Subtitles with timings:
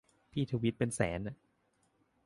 [0.31, 1.35] พี่ทวีตเป็นแสนอะ